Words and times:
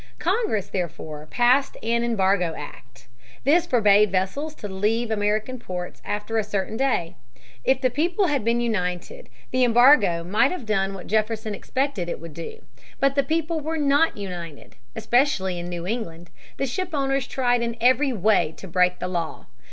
Congress 0.17 0.67
therefore 0.67 1.27
passed 1.29 1.77
an 1.83 2.03
Embargo 2.03 2.55
Act. 2.57 3.07
This 3.43 3.67
forbade 3.67 4.09
vessels 4.11 4.55
to 4.55 4.67
leave 4.67 5.11
American 5.11 5.59
ports 5.59 6.01
after 6.03 6.39
a 6.39 6.43
certain 6.43 6.75
day. 6.75 7.17
If 7.63 7.81
the 7.81 7.91
people 7.91 8.25
had 8.25 8.43
been 8.43 8.61
united, 8.61 9.29
the 9.51 9.63
embargo 9.63 10.23
might 10.23 10.49
have 10.49 10.65
done 10.65 10.95
what 10.95 11.05
Jefferson 11.05 11.53
expected 11.53 12.09
it 12.09 12.19
would 12.19 12.33
do. 12.33 12.63
But 12.99 13.13
the 13.13 13.21
people 13.21 13.59
were 13.59 13.77
not 13.77 14.17
united. 14.17 14.75
Especially 14.95 15.59
in 15.59 15.69
New 15.69 15.85
England, 15.85 16.31
the 16.57 16.65
shipowners 16.65 17.27
tried 17.27 17.61
in 17.61 17.77
every 17.79 18.11
way 18.11 18.55
to 18.57 18.67
break 18.67 18.97
the 18.97 19.07
law. 19.07 19.45